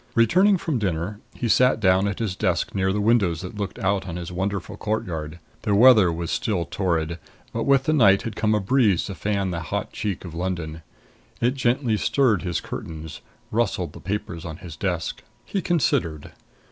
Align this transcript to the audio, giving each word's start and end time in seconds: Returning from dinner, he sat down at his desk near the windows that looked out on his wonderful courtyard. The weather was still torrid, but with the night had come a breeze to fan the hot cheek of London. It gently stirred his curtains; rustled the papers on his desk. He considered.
Returning 0.15 0.57
from 0.57 0.79
dinner, 0.79 1.19
he 1.35 1.47
sat 1.47 1.79
down 1.79 2.07
at 2.07 2.17
his 2.17 2.35
desk 2.35 2.73
near 2.73 2.91
the 2.91 2.99
windows 2.99 3.41
that 3.41 3.57
looked 3.59 3.77
out 3.77 4.07
on 4.07 4.15
his 4.15 4.31
wonderful 4.31 4.75
courtyard. 4.75 5.37
The 5.61 5.75
weather 5.75 6.11
was 6.11 6.31
still 6.31 6.65
torrid, 6.65 7.19
but 7.53 7.65
with 7.65 7.83
the 7.83 7.93
night 7.93 8.23
had 8.23 8.35
come 8.35 8.55
a 8.55 8.59
breeze 8.59 9.05
to 9.05 9.13
fan 9.13 9.51
the 9.51 9.59
hot 9.59 9.93
cheek 9.93 10.25
of 10.25 10.33
London. 10.33 10.81
It 11.39 11.53
gently 11.53 11.97
stirred 11.97 12.41
his 12.41 12.61
curtains; 12.61 13.21
rustled 13.51 13.93
the 13.93 13.99
papers 13.99 14.43
on 14.43 14.57
his 14.57 14.75
desk. 14.75 15.21
He 15.45 15.61
considered. 15.61 16.31